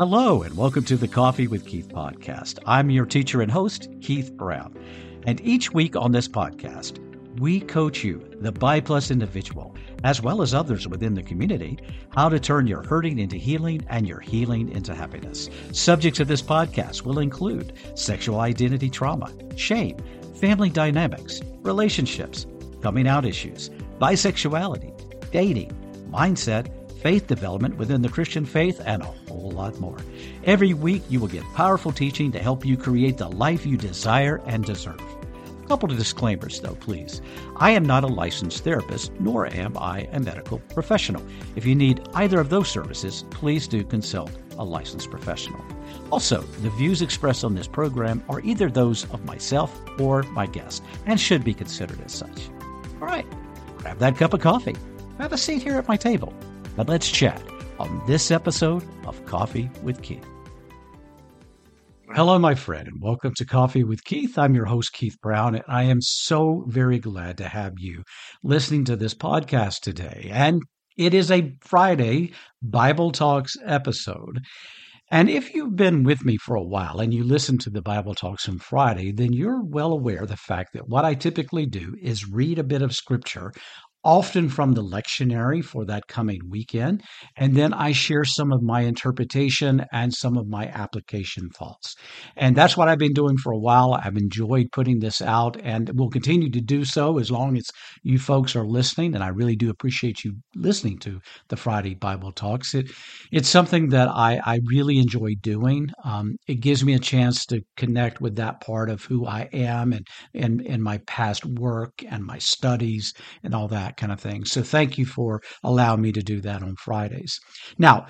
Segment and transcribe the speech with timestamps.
[0.00, 2.58] Hello, and welcome to the Coffee with Keith podcast.
[2.64, 4.74] I'm your teacher and host, Keith Brown.
[5.26, 6.98] And each week on this podcast,
[7.38, 11.78] we coach you, the BiPlus individual, as well as others within the community,
[12.16, 15.50] how to turn your hurting into healing and your healing into happiness.
[15.72, 19.98] Subjects of this podcast will include sexual identity trauma, shame,
[20.34, 22.46] family dynamics, relationships,
[22.80, 23.68] coming out issues,
[24.00, 25.76] bisexuality, dating,
[26.10, 26.68] mindset,
[27.00, 29.96] faith development within the Christian faith, and a whole lot more.
[30.44, 34.42] Every week, you will get powerful teaching to help you create the life you desire
[34.46, 35.00] and deserve.
[35.64, 37.22] A couple of disclaimers, though, please.
[37.56, 41.24] I am not a licensed therapist, nor am I a medical professional.
[41.56, 45.64] If you need either of those services, please do consult a licensed professional.
[46.10, 50.82] Also, the views expressed on this program are either those of myself or my guest
[51.06, 52.50] and should be considered as such.
[53.00, 53.26] All right,
[53.78, 54.76] grab that cup of coffee.
[55.18, 56.34] Have a seat here at my table
[56.76, 57.42] but let's chat
[57.78, 60.24] on this episode of Coffee with Keith.
[62.14, 64.36] Hello, my friend, and welcome to Coffee with Keith.
[64.36, 68.02] I'm your host, Keith Brown, and I am so very glad to have you
[68.42, 70.28] listening to this podcast today.
[70.32, 70.62] And
[70.96, 72.32] it is a Friday
[72.62, 74.40] Bible Talks episode.
[75.12, 78.14] And if you've been with me for a while and you listen to the Bible
[78.14, 81.96] Talks on Friday, then you're well aware of the fact that what I typically do
[82.00, 83.52] is read a bit of scripture
[84.04, 87.02] often from the lectionary for that coming weekend.
[87.36, 91.94] And then I share some of my interpretation and some of my application thoughts.
[92.36, 93.94] And that's what I've been doing for a while.
[93.94, 97.68] I've enjoyed putting this out and will continue to do so as long as
[98.02, 99.14] you folks are listening.
[99.14, 102.74] And I really do appreciate you listening to the Friday Bible Talks.
[102.74, 102.90] It,
[103.32, 105.90] it's something that I, I really enjoy doing.
[106.04, 109.92] Um, it gives me a chance to connect with that part of who I am
[109.92, 113.12] and, and, and my past work and my studies
[113.42, 114.44] and all that that kind of thing.
[114.44, 117.38] So thank you for allowing me to do that on Fridays.
[117.78, 118.06] Now,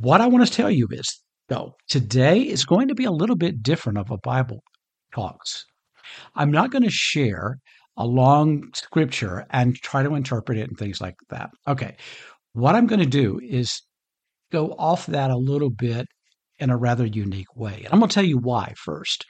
[0.00, 1.06] what I want to tell you is,
[1.48, 4.60] though, today is going to be a little bit different of a Bible
[5.14, 5.64] talks.
[6.34, 7.58] I'm not going to share
[7.96, 11.50] a long scripture and try to interpret it and things like that.
[11.68, 11.96] Okay.
[12.52, 13.82] What I'm going to do is
[14.50, 16.06] go off that a little bit
[16.58, 17.82] in a rather unique way.
[17.84, 19.24] And I'm going to tell you why first.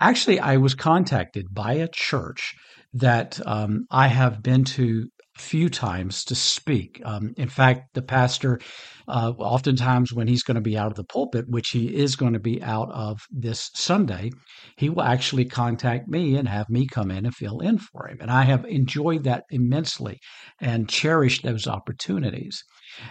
[0.00, 2.54] Actually, I was contacted by a church
[2.94, 7.02] that um, I have been to a few times to speak.
[7.04, 8.60] Um, in fact, the pastor,
[9.08, 12.34] uh, oftentimes when he's going to be out of the pulpit, which he is going
[12.34, 14.30] to be out of this Sunday,
[14.76, 18.18] he will actually contact me and have me come in and fill in for him.
[18.20, 20.20] And I have enjoyed that immensely
[20.60, 22.62] and cherished those opportunities.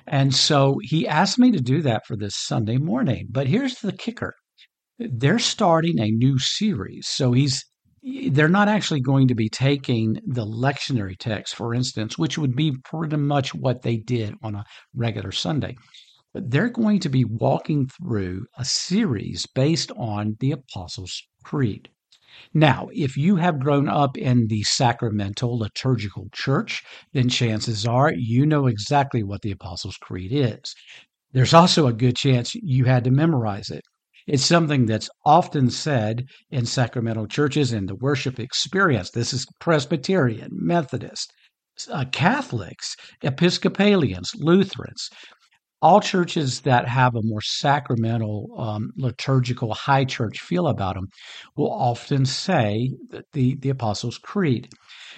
[0.08, 3.28] And so he asked me to do that for this Sunday morning.
[3.30, 4.34] But here's the kicker
[4.98, 7.08] they're starting a new series.
[7.10, 7.66] So he's
[8.04, 12.76] they're not actually going to be taking the lectionary text, for instance, which would be
[12.84, 15.78] pretty much what they did on a regular Sunday.
[16.34, 21.90] But they're going to be walking through a series based on the Apostles' Creed.
[22.54, 26.84] Now, if you have grown up in the sacramental liturgical church,
[27.14, 30.76] then chances are you know exactly what the Apostles' Creed is.
[31.32, 33.84] There's also a good chance you had to memorize it.
[34.26, 39.12] It's something that's often said in sacramental churches in the worship experience.
[39.12, 41.34] This is Presbyterian, Methodist,
[41.92, 45.10] uh, Catholics, Episcopalians, Lutherans.
[45.82, 51.08] All churches that have a more sacramental, um, liturgical, high church feel about them
[51.58, 52.92] will often say
[53.34, 54.70] the, the Apostles' Creed.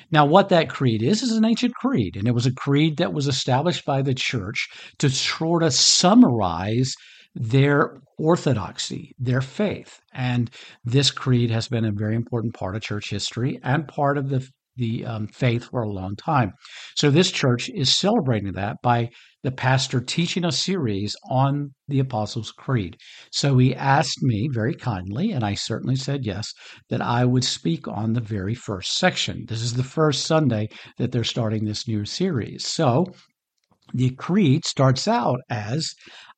[0.09, 3.13] Now, what that creed is, is an ancient creed, and it was a creed that
[3.13, 4.67] was established by the church
[4.97, 6.95] to sort of summarize
[7.35, 9.99] their orthodoxy, their faith.
[10.13, 10.49] And
[10.83, 14.47] this creed has been a very important part of church history and part of the
[14.77, 16.51] the um, faith for a long time.
[16.95, 19.09] So this church is celebrating that by
[19.43, 22.97] the pastor teaching a series on the Apostles' Creed.
[23.31, 26.51] So he asked me very kindly, and I certainly said yes,
[26.89, 29.45] that I would speak on the very first section.
[29.47, 30.67] This is the first Sunday
[30.97, 32.67] that they're starting this new series.
[32.67, 33.05] So
[33.93, 35.93] the creed starts out as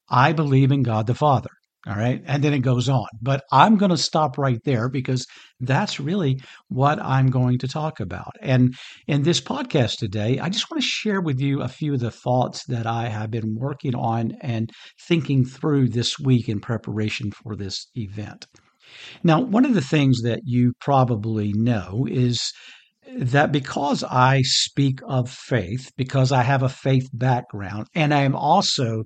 [0.09, 1.49] I believe in God the Father.
[1.87, 2.21] All right.
[2.25, 3.07] And then it goes on.
[3.21, 5.25] But I'm going to stop right there because
[5.61, 8.33] that's really what I'm going to talk about.
[8.41, 8.75] And
[9.07, 12.11] in this podcast today, I just want to share with you a few of the
[12.11, 14.69] thoughts that I have been working on and
[15.07, 18.47] thinking through this week in preparation for this event.
[19.23, 22.51] Now, one of the things that you probably know is
[23.15, 28.35] that because I speak of faith, because I have a faith background, and I am
[28.35, 29.03] also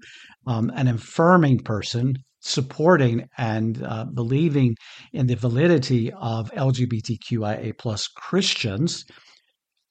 [0.48, 4.76] um, an affirming person supporting and uh, believing
[5.14, 9.06] in the validity of LGBTQIA plus Christians,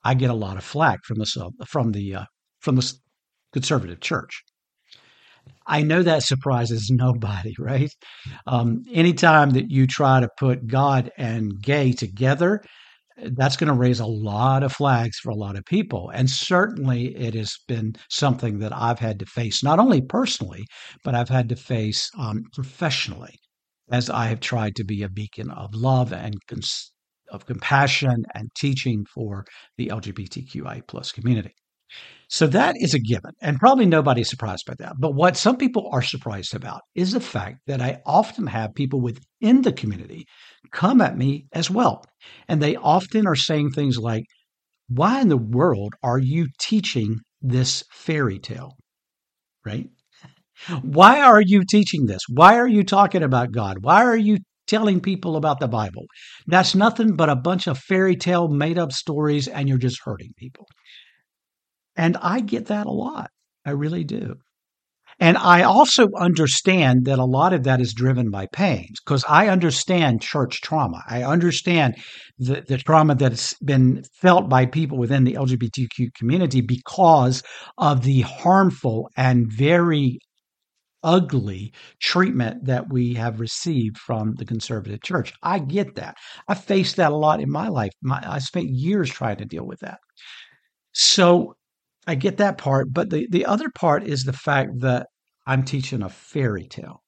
[0.04, 2.24] I get a lot of flack from the from the uh,
[2.60, 2.92] from the
[3.52, 4.42] conservative church.
[5.66, 7.90] I know that surprises nobody, right?
[8.46, 12.62] Um, anytime that you try to put God and gay together,
[13.36, 16.10] that's going to raise a lot of flags for a lot of people.
[16.14, 20.64] And certainly it has been something that I've had to face, not only personally,
[21.04, 23.34] but I've had to face um, professionally
[23.90, 26.92] as I have tried to be a beacon of love and cons-
[27.30, 29.44] of compassion and teaching for
[29.76, 31.54] the LGBTQI plus community.
[32.32, 34.94] So that is a given, and probably nobody's surprised by that.
[35.00, 39.00] But what some people are surprised about is the fact that I often have people
[39.00, 40.26] within the community
[40.70, 42.04] come at me as well.
[42.46, 44.22] And they often are saying things like,
[44.86, 48.76] Why in the world are you teaching this fairy tale?
[49.66, 49.90] Right?
[50.82, 52.20] Why are you teaching this?
[52.28, 53.78] Why are you talking about God?
[53.80, 54.38] Why are you
[54.68, 56.04] telling people about the Bible?
[56.46, 60.30] That's nothing but a bunch of fairy tale made up stories, and you're just hurting
[60.36, 60.66] people.
[62.00, 63.30] And I get that a lot.
[63.66, 64.36] I really do.
[65.18, 69.48] And I also understand that a lot of that is driven by pains because I
[69.48, 71.02] understand church trauma.
[71.06, 71.96] I understand
[72.38, 77.42] the, the trauma that's been felt by people within the LGBTQ community because
[77.76, 80.20] of the harmful and very
[81.02, 85.34] ugly treatment that we have received from the conservative church.
[85.42, 86.14] I get that.
[86.48, 87.92] I faced that a lot in my life.
[88.00, 89.98] My, I spent years trying to deal with that.
[90.92, 91.56] So
[92.06, 95.06] I get that part, but the, the other part is the fact that
[95.46, 97.02] I'm teaching a fairy tale.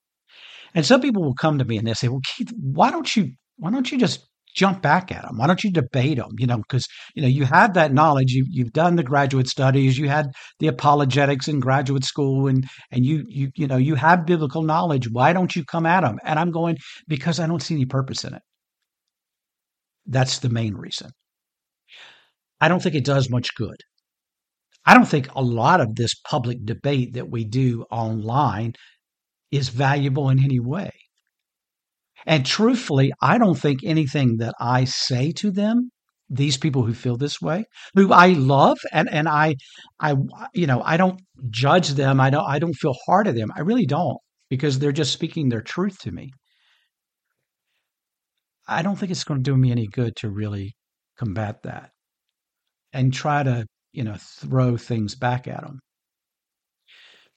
[0.75, 3.33] And some people will come to me and they say, "Well, Keith, why don't you
[3.57, 5.39] why don't you just jump back at them?
[5.39, 6.31] Why don't you debate them?
[6.39, 8.33] You know, because you know you have that knowledge.
[8.33, 9.99] You you've done the graduate studies.
[9.99, 10.27] You had
[10.61, 15.09] the apologetics in graduate school, and and you you you know you have biblical knowledge.
[15.11, 18.25] Why don't you come at them?" And I'm going because I don't see any purpose
[18.25, 18.43] in it.
[20.07, 21.11] That's the main reason.
[22.61, 23.77] I don't think it does much good.
[24.85, 28.73] I don't think a lot of this public debate that we do online
[29.51, 30.91] is valuable in any way.
[32.27, 35.91] And truthfully, I don't think anything that I say to them,
[36.29, 37.65] these people who feel this way,
[37.95, 39.57] who I love and, and I
[40.01, 40.15] I
[40.55, 41.21] you know, I don't
[41.51, 42.21] judge them.
[42.21, 43.51] I don't I don't feel hard at them.
[43.57, 44.19] I really don't
[44.49, 46.31] because they're just speaking their truth to me.
[48.69, 50.75] I don't think it's going to do me any good to really
[51.19, 51.91] combat that
[52.93, 55.79] and try to you know, throw things back at them.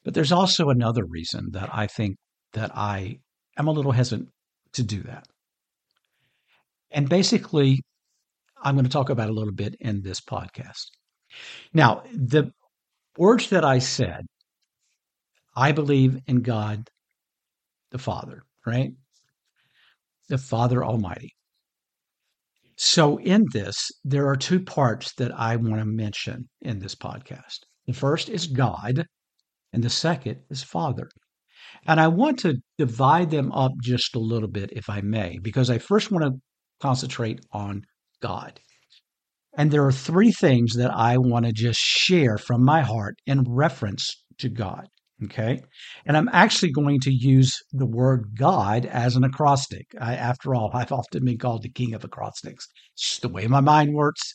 [0.04, 2.16] But there's also another reason that I think
[2.54, 3.18] that I
[3.58, 4.30] am a little hesitant
[4.74, 5.26] to do that.
[6.92, 7.82] And basically,
[8.62, 10.86] I'm going to talk about a little bit in this podcast.
[11.74, 12.52] Now, the
[13.18, 14.26] words that I said,
[15.56, 16.88] I believe in God
[17.92, 18.92] the Father, right?
[20.30, 21.34] The Father Almighty.
[22.78, 27.60] So, in this, there are two parts that I want to mention in this podcast.
[27.88, 29.06] The first is God,
[29.72, 31.10] and the second is Father.
[31.88, 35.70] And I want to divide them up just a little bit, if I may, because
[35.70, 36.42] I first want to
[36.82, 37.84] concentrate on
[38.22, 38.60] God.
[39.58, 43.44] And there are three things that I want to just share from my heart in
[43.48, 44.88] reference to God.
[45.24, 45.62] Okay.
[46.06, 49.88] And I'm actually going to use the word God as an acrostic.
[50.00, 52.68] I, after all, I've often been called the king of acrostics.
[52.94, 54.34] It's the way my mind works.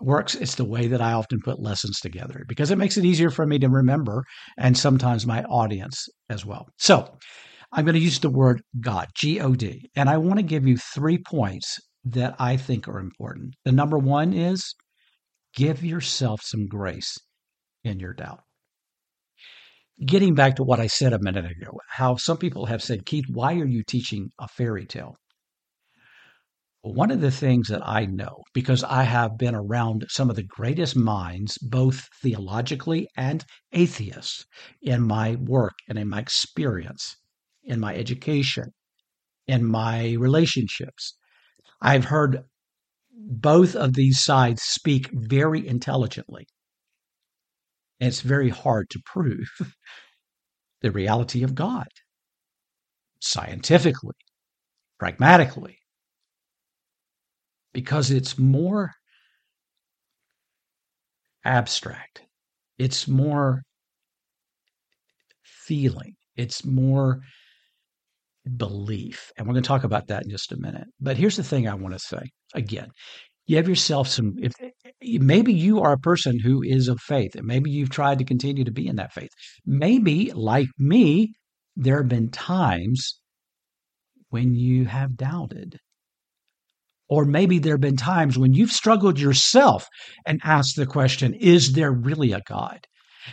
[0.00, 0.34] Works.
[0.34, 3.46] It's the way that I often put lessons together because it makes it easier for
[3.46, 4.24] me to remember
[4.58, 6.66] and sometimes my audience as well.
[6.78, 7.18] So
[7.72, 10.66] I'm going to use the word God, G O D, and I want to give
[10.66, 13.54] you three points that I think are important.
[13.64, 14.74] The number one is
[15.54, 17.16] give yourself some grace
[17.84, 18.40] in your doubt
[20.06, 23.26] getting back to what I said a minute ago, how some people have said, Keith,
[23.28, 25.16] why are you teaching a fairy tale?
[26.82, 30.42] one of the things that I know, because I have been around some of the
[30.42, 34.44] greatest minds, both theologically and atheists,
[34.82, 37.16] in my work and in my experience,
[37.62, 38.72] in my education,
[39.46, 41.16] in my relationships,
[41.80, 42.42] I've heard
[43.14, 46.46] both of these sides speak very intelligently.
[48.02, 49.48] And it's very hard to prove
[50.82, 51.86] the reality of God
[53.20, 54.16] scientifically,
[54.98, 55.78] pragmatically,
[57.72, 58.90] because it's more
[61.44, 62.22] abstract,
[62.76, 63.62] it's more
[65.44, 67.20] feeling, it's more
[68.56, 69.30] belief.
[69.38, 70.88] And we're going to talk about that in just a minute.
[71.00, 72.88] But here's the thing I want to say again.
[73.46, 74.52] You have yourself some, if
[75.02, 78.64] maybe you are a person who is of faith, and maybe you've tried to continue
[78.64, 79.30] to be in that faith.
[79.66, 81.32] Maybe, like me,
[81.76, 83.18] there have been times
[84.30, 85.78] when you have doubted.
[87.08, 89.86] Or maybe there have been times when you've struggled yourself
[90.24, 92.86] and asked the question, is there really a God?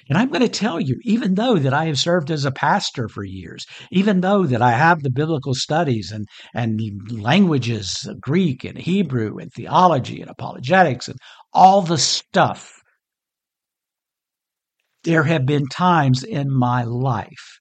[0.08, 3.08] And I'm going to tell you, even though that I have served as a pastor
[3.08, 6.80] for years, even though that I have the biblical studies and, and
[7.12, 11.18] languages, Greek and Hebrew and theology and apologetics and
[11.54, 12.74] all the stuff,
[15.04, 17.60] there have been times in my life,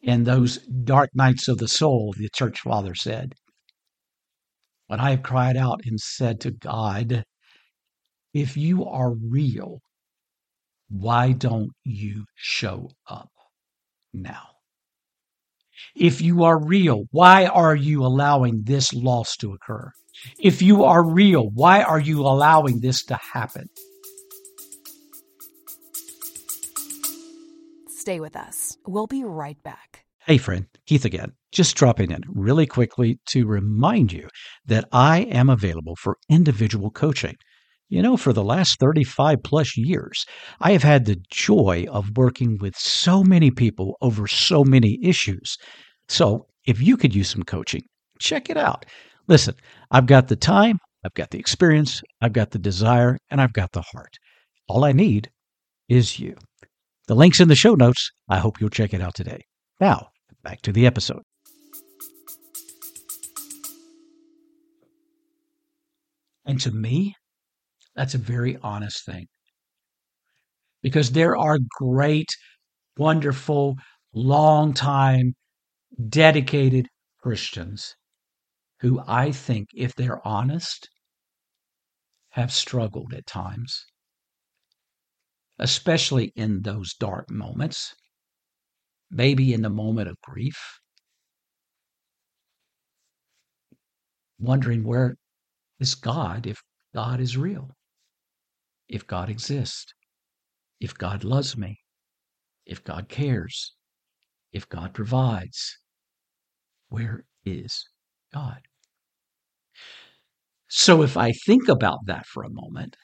[0.00, 3.34] in those dark nights of the soul, the church father said,
[4.88, 7.24] when I have cried out and said to God,
[8.34, 9.80] if you are real,
[10.92, 13.30] why don't you show up
[14.12, 14.42] now?
[15.96, 19.90] If you are real, why are you allowing this loss to occur?
[20.38, 23.68] If you are real, why are you allowing this to happen?
[27.88, 28.76] Stay with us.
[28.86, 30.04] We'll be right back.
[30.26, 31.32] Hey, friend, Keith again.
[31.52, 34.28] Just dropping in really quickly to remind you
[34.66, 37.36] that I am available for individual coaching.
[37.92, 40.24] You know, for the last 35 plus years,
[40.60, 45.58] I have had the joy of working with so many people over so many issues.
[46.08, 47.82] So if you could use some coaching,
[48.18, 48.86] check it out.
[49.28, 49.56] Listen,
[49.90, 53.72] I've got the time, I've got the experience, I've got the desire, and I've got
[53.72, 54.16] the heart.
[54.68, 55.28] All I need
[55.90, 56.38] is you.
[57.08, 58.10] The link's in the show notes.
[58.26, 59.42] I hope you'll check it out today.
[59.80, 60.08] Now,
[60.42, 61.20] back to the episode.
[66.46, 67.16] And to me,
[67.94, 69.26] that's a very honest thing.
[70.82, 72.28] Because there are great,
[72.96, 73.76] wonderful,
[74.12, 75.34] long time,
[76.08, 76.88] dedicated
[77.22, 77.96] Christians
[78.80, 80.88] who I think, if they're honest,
[82.30, 83.84] have struggled at times,
[85.58, 87.94] especially in those dark moments,
[89.10, 90.80] maybe in the moment of grief,
[94.38, 95.16] wondering where
[95.78, 96.62] is God if
[96.94, 97.70] God is real
[98.92, 99.94] if God exists,
[100.78, 101.80] if God loves me,
[102.66, 103.74] if God cares,
[104.52, 105.78] if God provides,
[106.90, 107.88] where is
[108.34, 108.60] God?
[110.68, 112.96] So if I think about that for a moment,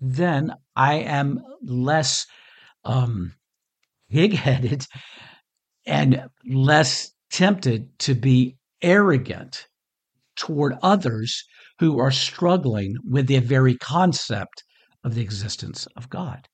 [0.00, 2.26] then I am less
[2.84, 3.34] um,
[4.10, 4.86] pig-headed
[5.86, 9.66] and less tempted to be arrogant
[10.36, 11.44] toward others
[11.78, 14.64] who are struggling with the very concept
[15.04, 16.48] of the existence of God.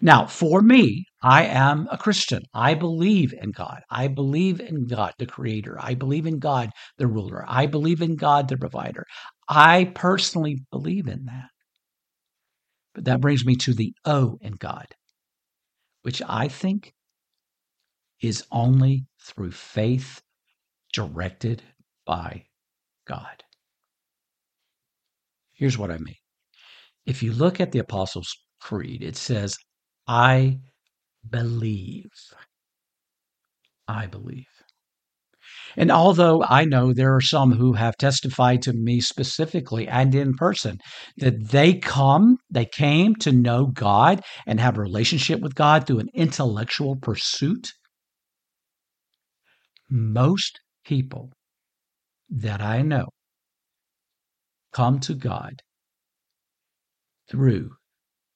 [0.00, 2.42] Now, for me, I am a Christian.
[2.54, 3.82] I believe in God.
[3.90, 5.76] I believe in God, the creator.
[5.80, 7.44] I believe in God, the ruler.
[7.46, 9.04] I believe in God, the provider.
[9.48, 11.48] I personally believe in that.
[12.94, 14.86] But that brings me to the O in God,
[16.02, 16.94] which I think
[18.20, 20.22] is only through faith
[20.94, 21.62] directed
[22.06, 22.44] by
[23.06, 23.44] God.
[25.56, 26.16] Here's what I mean.
[27.06, 29.56] If you look at the Apostles' Creed, it says,
[30.06, 30.58] I
[31.28, 32.10] believe.
[33.88, 34.44] I believe.
[35.76, 40.34] And although I know there are some who have testified to me specifically and in
[40.34, 40.78] person
[41.18, 46.00] that they come, they came to know God and have a relationship with God through
[46.00, 47.72] an intellectual pursuit,
[49.88, 51.30] most people
[52.28, 53.06] that I know
[54.76, 55.62] come to God
[57.28, 57.70] through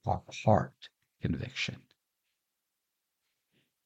[0.06, 0.88] our heart
[1.22, 1.82] conviction.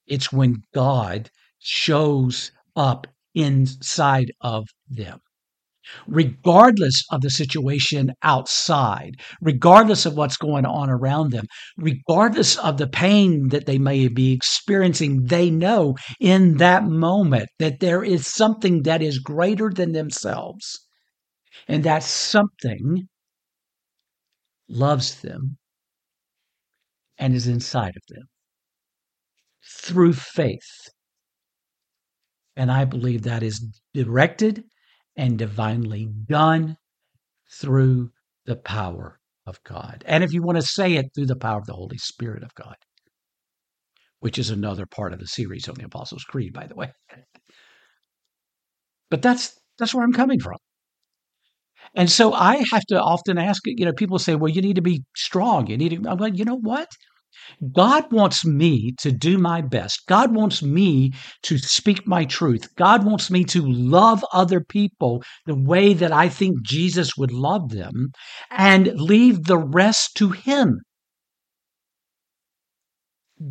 [0.06, 5.20] It's when God shows up inside of them.
[6.06, 11.46] regardless of the situation outside, regardless of what's going on around them,
[11.76, 17.80] regardless of the pain that they may be experiencing, they know in that moment that
[17.80, 20.80] there is something that is greater than themselves.
[21.68, 23.08] And that something
[24.68, 25.56] loves them
[27.18, 28.25] and is inside of them
[29.64, 30.90] through faith.
[32.56, 34.64] And I believe that is directed
[35.16, 36.76] and divinely done
[37.61, 38.11] through
[38.46, 40.04] the power of God.
[40.06, 42.54] And if you want to say it, through the power of the Holy Spirit of
[42.54, 42.76] God,
[44.20, 46.92] which is another part of the series on the Apostles' Creed, by the way.
[49.11, 50.56] But that's that's where I'm coming from.
[51.94, 54.82] And so I have to often ask, you know, people say, well, you need to
[54.82, 55.68] be strong.
[55.68, 56.88] You need to, I'm like, you know what?
[57.72, 60.06] God wants me to do my best.
[60.06, 62.74] God wants me to speak my truth.
[62.76, 67.70] God wants me to love other people the way that I think Jesus would love
[67.70, 68.12] them
[68.50, 70.80] and leave the rest to Him.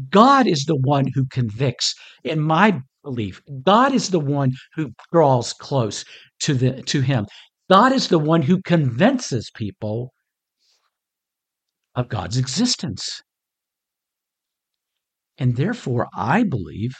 [0.09, 1.93] God is the one who convicts.
[2.23, 6.05] In my belief, God is the one who draws close
[6.39, 7.25] to the to him.
[7.69, 10.11] God is the one who convinces people
[11.95, 13.21] of God's existence.
[15.37, 16.93] And therefore, I believe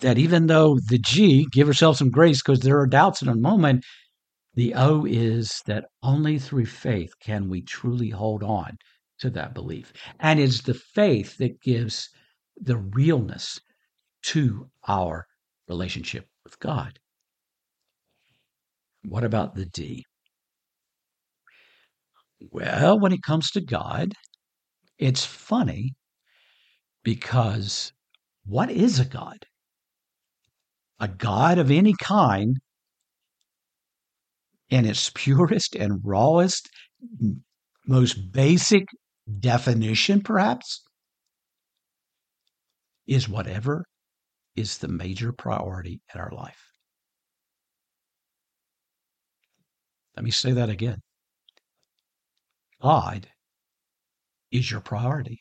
[0.00, 3.36] that even though the G, give yourself some grace because there are doubts in a
[3.36, 3.84] moment,
[4.54, 8.76] the O is that only through faith can we truly hold on
[9.20, 9.92] to that belief.
[10.18, 12.08] And it's the faith that gives
[12.56, 13.60] the realness
[14.24, 15.26] to our
[15.68, 16.98] relationship with God.
[19.02, 20.04] What about the D?
[22.50, 24.12] Well, when it comes to God,
[24.98, 25.94] it's funny
[27.02, 27.92] because
[28.44, 29.44] what is a God?
[30.98, 32.58] A God of any kind,
[34.68, 36.68] in its purest and rawest,
[37.86, 38.84] most basic
[39.40, 40.82] definition, perhaps,
[43.06, 43.84] is whatever
[44.56, 46.69] is the major priority in our life.
[50.20, 50.98] Let me say that again.
[52.82, 53.26] God
[54.52, 55.38] is your priority.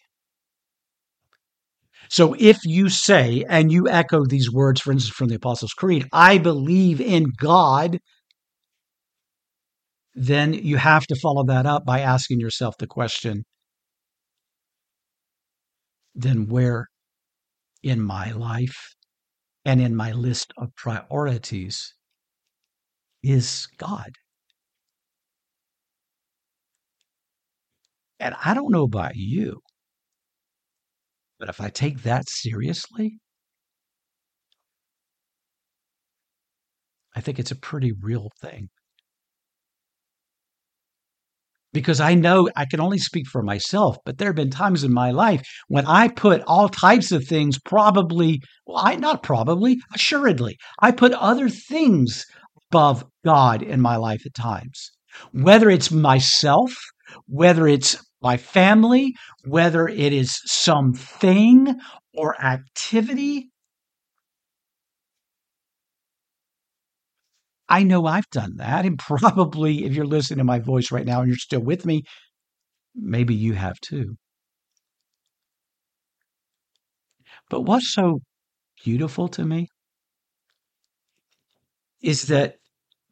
[2.10, 6.08] So if you say, and you echo these words, for instance, from the Apostles' Creed,
[6.14, 8.00] I believe in God,
[10.16, 13.44] then you have to follow that up by asking yourself the question
[16.16, 16.88] then where
[17.84, 18.96] in my life
[19.66, 21.94] and in my list of priorities
[23.22, 24.12] is God?
[28.20, 29.62] And I don't know about you,
[31.40, 33.18] but if I take that seriously,
[37.16, 38.70] I think it's a pretty real thing.
[41.72, 44.92] Because I know I can only speak for myself, but there have been times in
[44.92, 50.58] my life when I put all types of things, probably, well, I not probably, assuredly,
[50.80, 52.26] I put other things
[52.72, 54.92] above God in my life at times.
[55.32, 56.74] Whether it's myself,
[57.28, 61.80] whether it's my family, whether it is something
[62.14, 63.50] or activity.
[67.70, 68.86] I know I've done that.
[68.86, 72.04] And probably if you're listening to my voice right now and you're still with me,
[72.96, 74.18] maybe you have too.
[77.50, 78.22] But what's so
[78.84, 79.70] beautiful to me
[82.02, 82.59] is that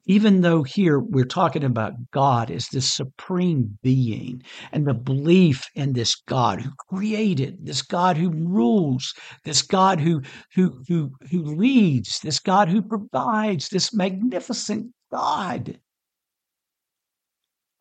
[0.08, 4.42] even though here we're talking about God as this supreme being
[4.72, 10.22] and the belief in this God who created, this God who rules, this God who
[10.56, 15.78] who who who leads, this God who provides, this magnificent God.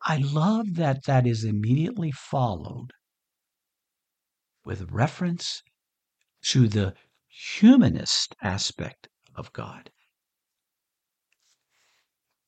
[0.01, 2.91] I love that that is immediately followed
[4.65, 5.63] with reference
[6.43, 6.93] to the
[7.29, 9.89] humanist aspect of God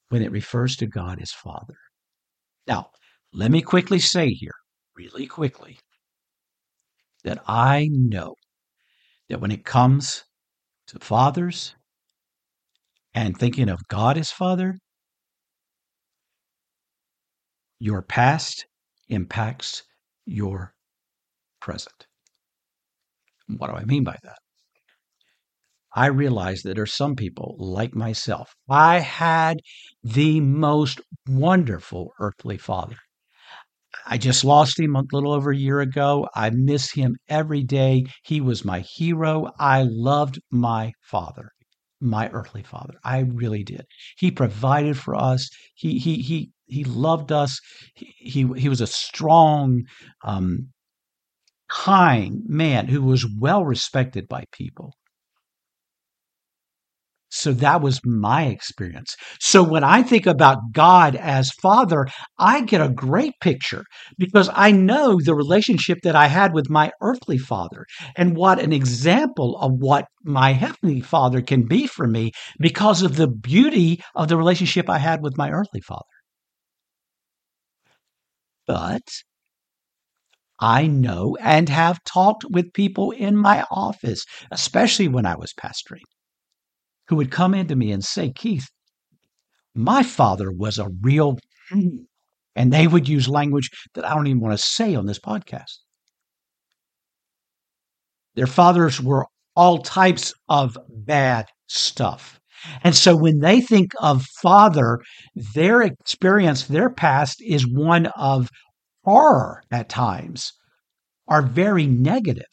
[0.10, 1.78] when it refers to God as Father.
[2.68, 2.90] Now,
[3.34, 4.56] let me quickly say here,
[4.96, 5.80] really quickly,
[7.24, 8.36] that I know
[9.30, 10.24] that when it comes
[10.88, 11.76] to fathers
[13.14, 14.78] and thinking of God as Father,
[17.80, 18.66] your past
[19.08, 19.84] impacts
[20.26, 20.74] your
[21.62, 22.08] present.
[23.58, 24.38] What do I mean by that?
[25.96, 28.56] I realized that there are some people like myself.
[28.70, 29.60] I had
[30.04, 32.98] the most wonderful earthly father.
[34.06, 36.28] I just lost him a little over a year ago.
[36.36, 38.06] I miss him every day.
[38.24, 39.52] He was my hero.
[39.58, 41.52] I loved my father.
[42.02, 42.96] my earthly father.
[43.06, 43.86] I really did.
[44.18, 45.50] He provided for us.
[45.76, 47.60] He he he he loved us.
[47.96, 49.84] He he, he was a strong,
[50.24, 50.70] um,
[51.70, 54.94] kind man who was well respected by people.
[57.40, 59.16] So that was my experience.
[59.40, 63.86] So when I think about God as Father, I get a great picture
[64.18, 67.86] because I know the relationship that I had with my earthly father
[68.18, 73.16] and what an example of what my heavenly father can be for me because of
[73.16, 76.04] the beauty of the relationship I had with my earthly father.
[78.68, 79.04] But
[80.62, 86.04] I know and have talked with people in my office, especially when I was pastoring
[87.10, 88.70] who would come into me and say, Keith,
[89.76, 91.38] my father was a real,
[91.72, 92.04] mm-hmm.
[92.56, 95.78] and they would use language that I don't even want to say on this podcast.
[98.36, 102.40] Their fathers were all types of bad stuff.
[102.84, 105.00] And so when they think of father,
[105.56, 108.50] their experience, their past is one of
[109.04, 110.54] horror at times,
[111.28, 112.46] are very negative.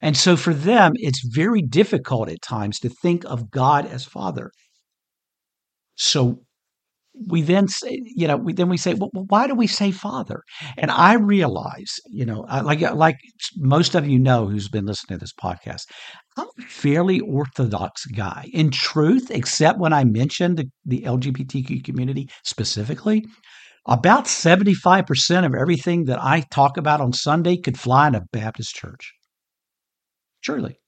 [0.00, 4.50] And so for them, it's very difficult at times to think of God as Father.
[5.96, 6.40] So
[7.28, 10.42] we then say, you know, we, then we say, well, why do we say Father?
[10.78, 13.16] And I realize, you know, like like
[13.56, 15.82] most of you know who's been listening to this podcast,
[16.38, 18.48] I'm a fairly orthodox guy.
[18.52, 23.26] In truth, except when I mention the, the LGBTQ community specifically,
[23.86, 28.74] about 75% of everything that I talk about on Sunday could fly in a Baptist
[28.74, 29.12] church.
[30.42, 30.78] Truly.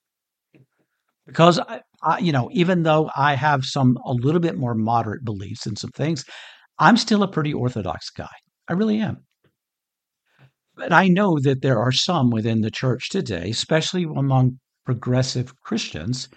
[1.25, 5.23] Because I, I, you know, even though I have some a little bit more moderate
[5.23, 6.25] beliefs in some things,
[6.79, 8.29] I'm still a pretty orthodox guy.
[8.67, 9.25] I really am.
[10.75, 16.29] But I know that there are some within the church today, especially among progressive Christians,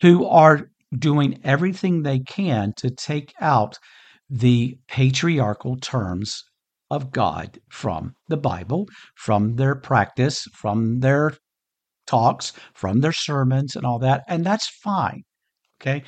[0.00, 3.78] who are doing everything they can to take out
[4.28, 6.42] the patriarchal terms
[6.90, 11.34] of God from the Bible, from their practice, from their
[12.06, 15.22] talks, from their sermons and all that, and that's fine.
[15.80, 16.04] Okay.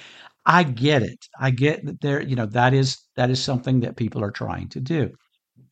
[0.46, 1.26] I get it.
[1.40, 4.68] I get that there, you know, that is that is something that people are trying
[4.70, 5.10] to do.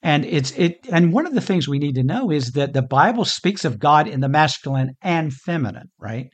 [0.03, 2.83] And it's it and one of the things we need to know is that the
[2.83, 6.29] Bible speaks of God in the masculine and feminine, right?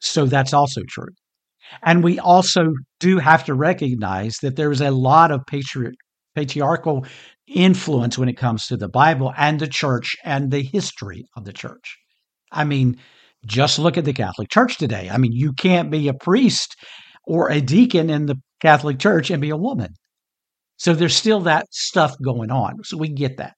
[0.00, 1.08] So that's also true.
[1.82, 5.96] And we also do have to recognize that there is a lot of patri-
[6.34, 7.06] patriarchal
[7.46, 11.52] influence when it comes to the Bible and the church and the history of the
[11.52, 11.98] church.
[12.52, 12.98] I mean,
[13.46, 15.08] just look at the Catholic Church today.
[15.10, 16.76] I mean, you can't be a priest
[17.26, 19.94] or a deacon in the Catholic Church and be a woman.
[20.76, 22.84] So there's still that stuff going on.
[22.84, 23.54] So we get that.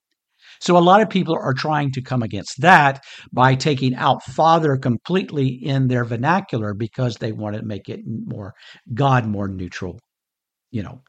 [0.61, 3.03] So a lot of people are trying to come against that
[3.33, 8.55] by taking out father completely in their vernacular because they want to make it more
[8.95, 9.99] God more neutral,
[10.71, 11.03] you know,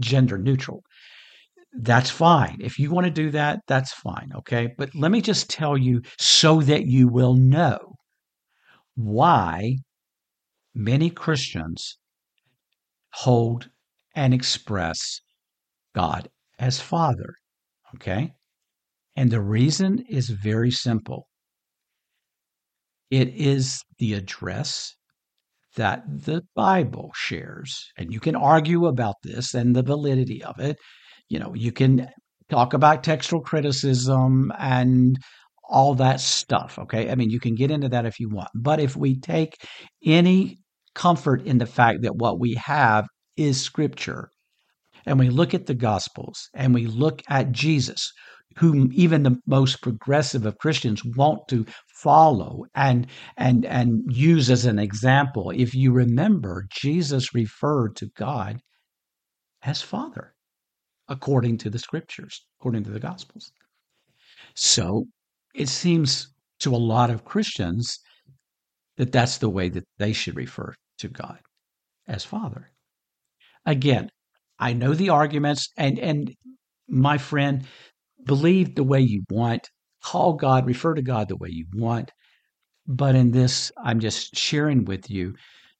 [0.00, 0.82] gender neutral
[1.80, 2.58] that's fine.
[2.60, 4.30] If you want to do that, that's fine.
[4.36, 4.74] Okay.
[4.78, 7.96] But let me just tell you so that you will know
[8.94, 9.78] why
[10.74, 11.98] many Christians
[13.12, 13.68] hold
[14.14, 15.20] and express
[15.94, 17.34] God as Father.
[17.96, 18.32] Okay.
[19.16, 21.26] And the reason is very simple
[23.10, 24.96] it is the address
[25.76, 27.92] that the Bible shares.
[27.96, 30.76] And you can argue about this and the validity of it
[31.28, 32.08] you know, you can
[32.50, 35.18] talk about textual criticism and
[35.68, 36.78] all that stuff.
[36.78, 37.10] Okay.
[37.10, 38.50] I mean, you can get into that if you want.
[38.54, 39.54] But if we take
[40.04, 40.58] any
[40.94, 43.06] comfort in the fact that what we have
[43.36, 44.28] is scripture,
[45.06, 48.12] and we look at the gospels and we look at Jesus,
[48.56, 51.66] whom even the most progressive of Christians want to
[52.02, 53.06] follow and
[53.36, 55.50] and and use as an example.
[55.50, 58.60] If you remember, Jesus referred to God
[59.62, 60.33] as Father
[61.08, 63.52] according to the scriptures, according to the gospels.
[64.54, 65.06] So
[65.54, 66.28] it seems
[66.60, 67.98] to a lot of Christians
[68.96, 71.40] that that's the way that they should refer to God
[72.06, 72.70] as Father.
[73.66, 74.10] Again,
[74.58, 76.32] I know the arguments, and and
[76.88, 77.66] my friend,
[78.24, 79.68] believe the way you want,
[80.02, 82.12] call God, refer to God the way you want.
[82.86, 85.34] But in this, I'm just sharing with you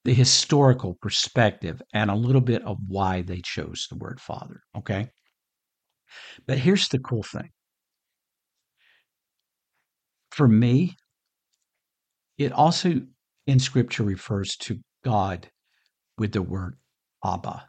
[0.05, 4.61] the historical perspective and a little bit of why they chose the word father.
[4.77, 5.09] Okay.
[6.47, 7.51] But here's the cool thing
[10.35, 10.97] for me,
[12.39, 13.01] it also
[13.47, 15.49] in scripture refers to God
[16.19, 16.77] with the word
[17.25, 17.69] Abba.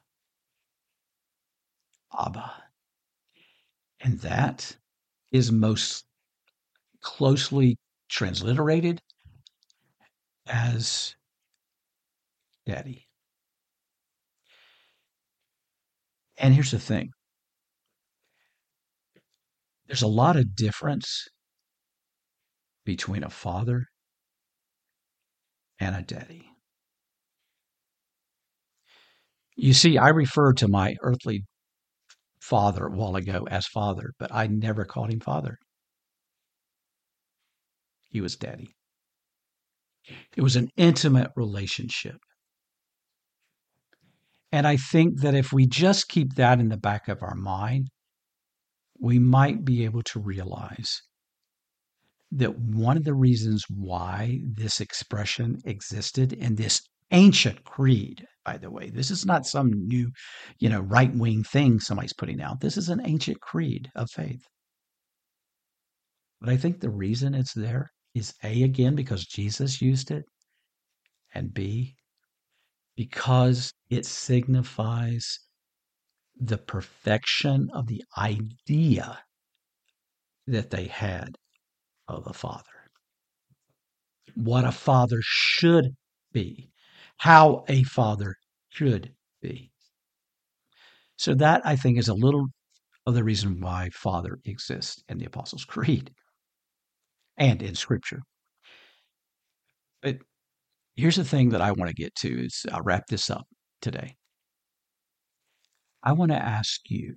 [2.17, 2.53] Abba.
[3.99, 4.75] And that
[5.31, 6.05] is most
[7.01, 7.77] closely
[8.09, 8.99] transliterated
[10.47, 11.15] as
[12.65, 13.07] daddy.
[16.37, 17.11] And here's the thing
[19.87, 21.27] there's a lot of difference
[22.83, 23.85] between a father
[25.79, 26.49] and a daddy.
[29.55, 31.45] You see, I referred to my earthly
[32.41, 35.57] father a while ago as father, but I never called him father.
[38.09, 38.75] He was daddy.
[40.35, 42.17] It was an intimate relationship.
[44.51, 47.89] And I think that if we just keep that in the back of our mind,
[48.99, 51.01] we might be able to realize
[52.31, 56.81] that one of the reasons why this expression existed in this
[57.11, 60.09] ancient creed, by the way, this is not some new,
[60.59, 62.61] you know, right wing thing somebody's putting out.
[62.61, 64.41] This is an ancient creed of faith.
[66.41, 70.23] But I think the reason it's there is A, again, because Jesus used it,
[71.33, 71.95] and B,
[72.95, 75.39] because it signifies
[76.39, 79.19] the perfection of the idea
[80.47, 81.35] that they had
[82.07, 82.63] of a father.
[84.35, 85.95] What a father should
[86.33, 86.71] be,
[87.17, 88.35] how a father
[88.69, 89.71] should be.
[91.17, 92.47] So, that I think is a little
[93.05, 96.11] of the reason why Father exists in the Apostles' Creed
[97.37, 98.21] and in Scripture.
[100.01, 100.19] But
[100.95, 103.47] here's the thing that I want to get to is I'll wrap this up
[103.81, 104.15] today.
[106.03, 107.15] I want to ask you,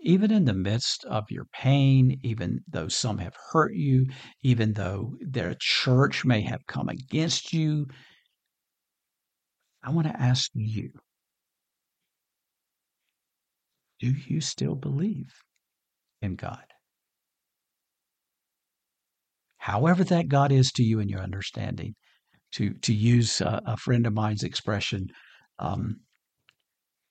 [0.00, 4.06] even in the midst of your pain, even though some have hurt you,
[4.42, 7.86] even though their church may have come against you,
[9.82, 10.90] I want to ask you,
[14.00, 15.32] do you still believe
[16.20, 16.64] in God?
[19.66, 21.96] However that God is to you in your understanding.
[22.52, 25.08] To to use a, a friend of mine's expression,
[25.58, 25.96] um,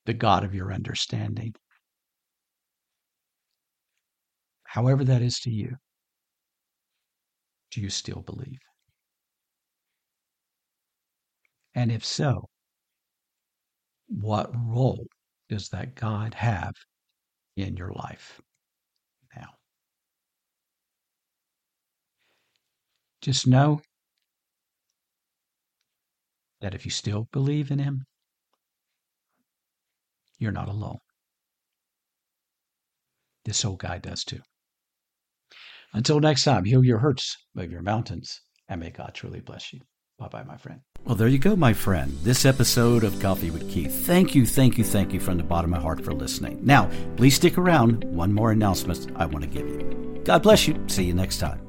[0.05, 1.53] the God of your understanding.
[4.63, 5.75] However that is to you,
[7.71, 8.63] do you still believe?
[11.75, 12.47] And if so,
[14.07, 15.07] what role
[15.49, 16.73] does that God have
[17.57, 18.39] in your life?
[23.21, 23.81] Just know
[26.61, 28.05] that if you still believe in Him,
[30.39, 30.99] you're not alone.
[33.45, 34.41] This old guy does too.
[35.93, 39.79] Until next time, heal your hurts, move your mountains, and may God truly bless you.
[40.17, 40.81] Bye bye, my friend.
[41.05, 42.11] Well, there you go, my friend.
[42.23, 43.93] This episode of Coffee with Keith.
[44.05, 46.59] Thank you, thank you, thank you from the bottom of my heart for listening.
[46.65, 48.03] Now, please stick around.
[48.05, 50.21] One more announcement I want to give you.
[50.23, 50.83] God bless you.
[50.87, 51.64] See you next time.